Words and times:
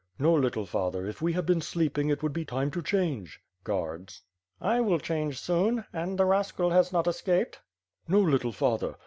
"No, 0.17 0.33
little 0.33 0.65
father, 0.65 1.05
if 1.05 1.21
we 1.21 1.33
had 1.33 1.45
been 1.45 1.61
sleeping 1.61 2.09
it 2.09 2.23
would 2.23 2.33
be 2.33 2.43
time 2.43 2.71
to 2.71 2.81
change 2.81 3.39
(guards)." 3.63 4.23
"1 4.57 4.83
will 4.83 4.97
change 4.97 5.39
soon. 5.39 5.85
And 5.93 6.17
the 6.17 6.25
rascal 6.25 6.71
has 6.71 6.91
not 6.91 7.05
escaped?'' 7.07 7.59
"No, 8.07 8.19
little 8.19 8.51
father! 8.51 8.95